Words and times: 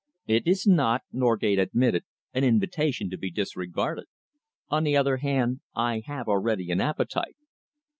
"It 0.25 0.47
is 0.47 0.65
not," 0.65 1.03
Norgate 1.11 1.59
admitted, 1.59 2.05
"an 2.33 2.43
invitation 2.43 3.11
to 3.11 3.19
be 3.19 3.29
disregarded. 3.29 4.05
On 4.67 4.83
the 4.83 4.97
other 4.97 5.17
hand, 5.17 5.59
I 5.75 6.01
have 6.07 6.27
already 6.27 6.71
an 6.71 6.81
appetite." 6.81 7.35